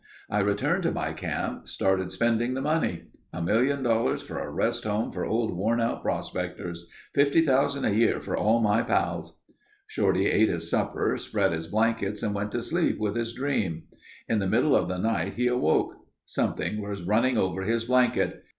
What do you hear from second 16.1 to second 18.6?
Something was running over his blanket.